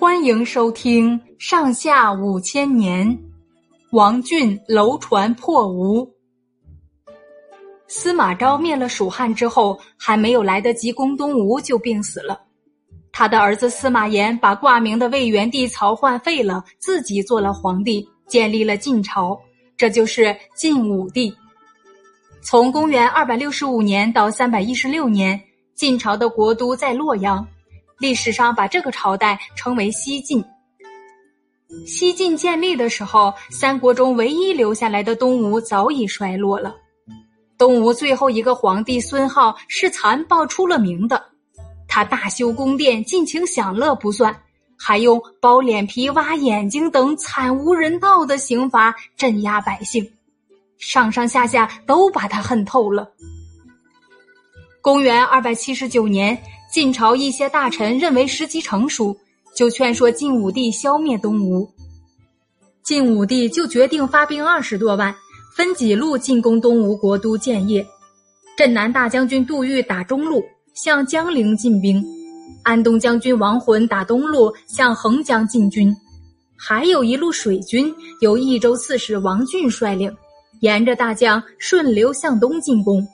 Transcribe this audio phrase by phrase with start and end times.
[0.00, 3.04] 欢迎收听《上下五千年》，
[3.90, 6.08] 王浚楼船破吴。
[7.88, 12.40] 司马昭灭了蜀汉之后，还没有来得及攻东吴，就病死了。
[13.10, 19.36] 他的儿子司马炎把挂名的魏元帝曹奂废了，自己做了皇帝，建立了晋朝，
[19.76, 21.34] 这就是晋武帝。
[22.40, 25.40] 从公元二百六十五年到三百一十六年，
[25.74, 27.44] 晋朝的国都在洛阳。
[27.98, 30.44] 历史上把这个朝代称为西晋。
[31.86, 36.74] 西晋建立的时候，三国中唯一留下来的东吴早已衰落了。
[37.58, 41.22] 东吴最后一个皇帝孙浩是残暴出了名的，
[41.86, 44.34] 他大修宫殿，尽情享乐不算，
[44.78, 50.08] 还用剥脸皮、挖眼睛等惨无人道的刑罚镇压百姓，
[50.78, 53.10] 上上下下都把他恨透了。
[54.80, 56.40] 公元二百七十九年。
[56.70, 59.16] 晋朝一些大臣认为时机成熟，
[59.56, 61.68] 就劝说晋武帝消灭东吴。
[62.82, 65.14] 晋武帝就决定发兵二十多万，
[65.56, 67.84] 分几路进攻东吴国都建业。
[68.56, 70.42] 镇南大将军杜预打中路，
[70.74, 72.02] 向江陵进兵；
[72.64, 75.94] 安东将军王浑打东路，向横江进军。
[76.54, 80.14] 还有一路水军，由益州刺史王浚率领，
[80.60, 83.06] 沿着大江顺流向东进攻。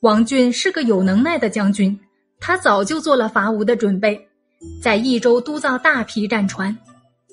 [0.00, 1.98] 王浚是个有能耐的将军。
[2.40, 4.28] 他早就做了伐吴的准备，
[4.82, 6.76] 在益州督造大批战船，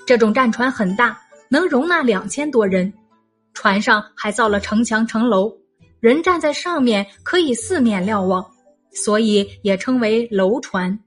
[0.05, 1.17] 这种战船很大，
[1.49, 2.91] 能容纳两千多人。
[3.53, 5.53] 船上还造了城墙城楼，
[5.99, 8.43] 人站在上面可以四面瞭望，
[8.91, 10.97] 所以也称为楼船。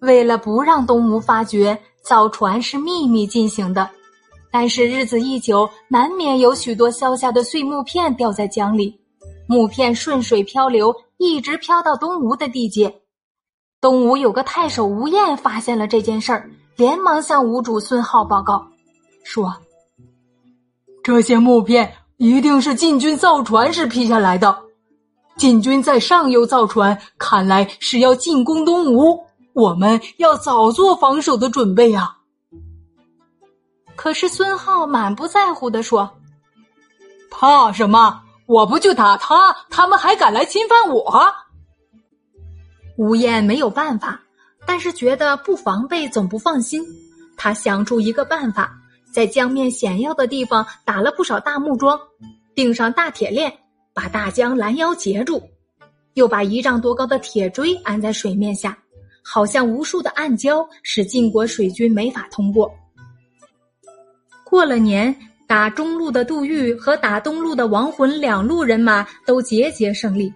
[0.00, 3.90] 为了不让东吴发觉，造船是秘密进行的。
[4.50, 8.98] 但是日子一久，难免有许多削下的碎木片掉在江里，
[9.46, 10.94] 木片顺水漂流。
[11.18, 13.02] 一直飘到东吴的地界，
[13.80, 18.64] 东吴有个太守吴彦发现了这件事儿，连忙向吴主孙浩报告，
[19.24, 19.52] 说
[21.02, 24.56] ：“这些木片一定是晋军造船时劈下来的。
[25.36, 29.18] 晋军在上游造船，看来是要进攻东吴，
[29.54, 32.16] 我们要早做防守的准备呀。”
[33.96, 36.08] 可是孙浩满不在乎的说
[37.28, 41.30] ：“怕什么？”我不去打他，他们还敢来侵犯我？
[42.96, 44.18] 吴燕没有办法，
[44.66, 46.82] 但是觉得不防备总不放心。
[47.36, 48.74] 他想出一个办法，
[49.12, 52.00] 在江面险要的地方打了不少大木桩，
[52.54, 53.52] 钉上大铁链，
[53.92, 55.42] 把大江拦腰截住，
[56.14, 58.78] 又把一丈多高的铁锥安在水面下，
[59.22, 62.74] 好像无数的暗礁，使晋国水军没法通过。
[64.42, 65.14] 过了年。
[65.48, 70.30] 打中路的杜预和打东路的王浑两路人马都节节胜利，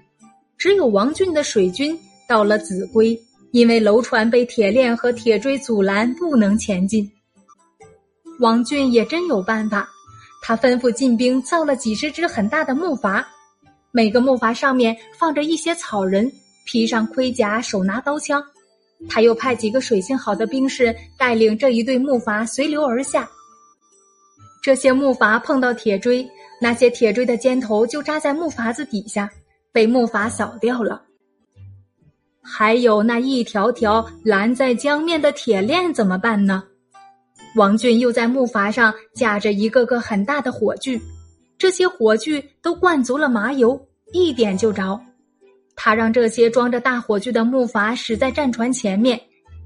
[0.56, 1.94] 只有王浚的水军
[2.26, 3.14] 到了秭归，
[3.50, 7.06] 因为楼船被铁链和铁锥阻拦，不能前进。
[8.40, 9.86] 王浚也真有办法，
[10.40, 13.22] 他吩咐进兵造了几十只很大的木筏，
[13.90, 16.32] 每个木筏上面放着一些草人，
[16.64, 18.42] 披上盔甲，手拿刀枪。
[19.10, 23.28] 他又派几个水性好的兵士带领这一队木筏随流而下。
[24.62, 26.24] 这些木筏碰到铁锥，
[26.60, 29.28] 那些铁锥的尖头就扎在木筏子底下，
[29.72, 31.02] 被木筏扫掉了。
[32.40, 36.62] 还有那一条条拦在江面的铁链怎么办呢？
[37.56, 41.00] 王俊又在木筏上架着一个个很大的火炬，
[41.58, 43.78] 这些火炬都灌足了麻油，
[44.12, 44.98] 一点就着。
[45.74, 49.20] 他让这些装着大火炬的木筏驶在战船前面，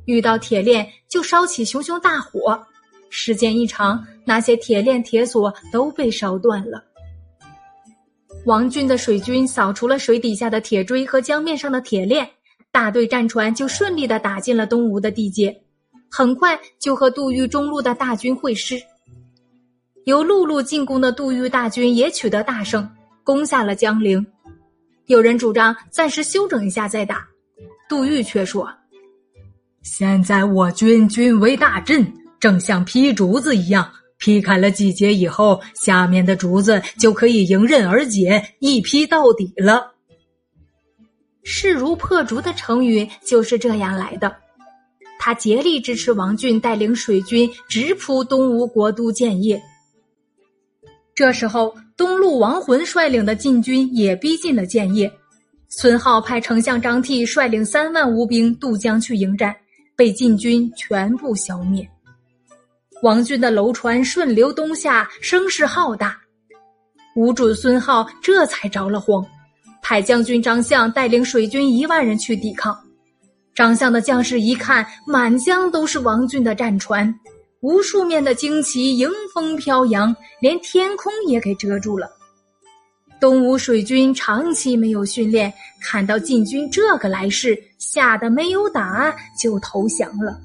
[0.06, 2.58] 遇到铁链就烧起熊熊大火。
[3.10, 6.82] 时间一长，那些铁链铁锁都被烧断了。
[8.44, 12.28] 王浚的水军扫除了水底下的铁锥和江面上的铁链，
[12.70, 15.62] 大队战船就顺利的打进了东吴的地界，
[16.10, 18.80] 很快就和杜预中路的大军会师。
[20.04, 22.88] 由陆路进攻的杜预大军也取得大胜，
[23.24, 24.24] 攻下了江陵。
[25.06, 27.26] 有人主张暂时休整一下再打，
[27.88, 28.68] 杜预却说
[29.82, 32.06] ：“现在我军军威大振。”
[32.38, 39.92] 正像劈竹子一样，劈开了几节以后，下面的竹子就可以迎刃而解，一劈到底了。
[41.42, 44.34] 势如破竹的成语就是这样来的。
[45.18, 49.60] 他竭力支持王浚带领水军直扑东吴国都建业。
[51.14, 55.10] 这时候，东路王浑率领的晋军也逼近了建业，
[55.68, 59.56] 孙浩派丞相张替率领三万吴兵渡江去迎战，
[59.96, 61.88] 被晋军全部消灭。
[63.06, 66.18] 王军的楼船顺流东下，声势浩大。
[67.14, 69.24] 吴主孙浩这才着了慌，
[69.80, 72.76] 派将军张相带领水军一万人去抵抗。
[73.54, 77.14] 张相的将士一看，满江都是王俊的战船，
[77.60, 82.08] 无数面的旌旗迎风飘扬，连天空也给遮住了。
[83.20, 90.40] 东吴水军长期没有训练，看到晋军这个来势，吓得没有打就投降了。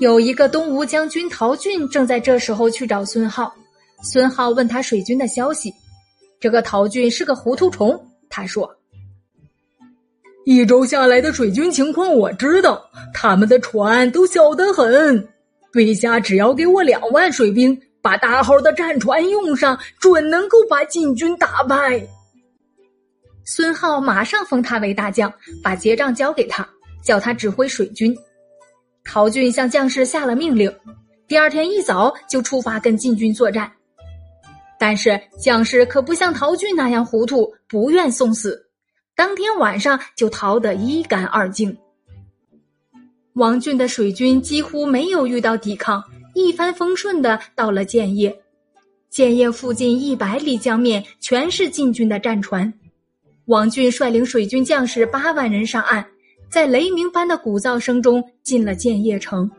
[0.00, 3.52] 有一个东吴将军陶俊正在这时候去找孙浩，
[4.02, 5.74] 孙浩问他水军的消息。
[6.38, 8.00] 这个陶俊是个糊涂虫，
[8.30, 8.70] 他说
[10.46, 12.80] ：“一周下来的水军情况我知道，
[13.12, 15.28] 他们的船都小得很。
[15.72, 22.00] 陛下只要给我两万水兵，把大号的战船用上，准能够把晋军打败。”
[23.44, 26.66] 孙浩马上封他为大将，把结账交给他，
[27.02, 28.16] 叫他指挥水军。
[29.10, 30.70] 陶俊向将士下了命令，
[31.26, 33.72] 第二天一早就出发跟晋军作战。
[34.78, 38.62] 但是将士可不像陶俊那样糊涂，不愿送死，
[39.16, 41.74] 当天晚上就逃得一干二净。
[43.32, 46.04] 王俊的水军几乎没有遇到抵抗，
[46.34, 48.38] 一帆风顺的到了建业。
[49.08, 52.70] 建业附近一百里江面全是晋军的战船，
[53.46, 56.06] 王俊率领水军将士八万人上岸。
[56.50, 59.50] 在雷鸣般的鼓噪声中进了建业城。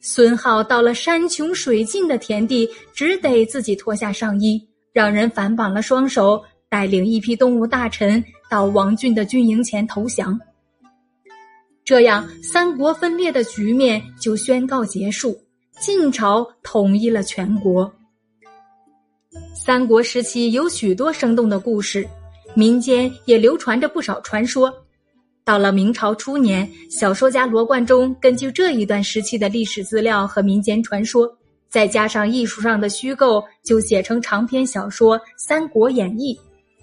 [0.00, 10.38] 孙浩到了山穷水尽的田地，只得自己脱下上衣，让人反绑了双手，带领一批东吴大臣到王俊的军营前投降。
[11.84, 15.36] 这样，三国分裂的局面就宣告结束，
[15.78, 17.92] 晋朝统一了全国。
[19.54, 22.08] 三国时期有许多生动的故事，
[22.54, 24.72] 民间也流传着不少传说。
[25.44, 31.28] 到了明朝初年，小说家罗贯中根据这一段时期的历史资料和民间传说，
[31.68, 36.34] 再加上艺术上的虚构，就写成长篇小说《三国演义》，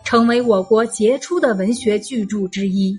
[0.05, 2.97] 成为我国杰出的文学巨著之一。